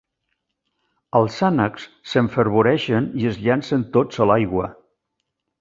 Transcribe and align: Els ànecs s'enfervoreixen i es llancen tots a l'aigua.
Els 1.19 1.37
ànecs 1.49 1.85
s'enfervoreixen 2.13 3.13
i 3.25 3.29
es 3.33 3.39
llancen 3.45 3.87
tots 3.99 4.25
a 4.27 4.31
l'aigua. 4.33 4.71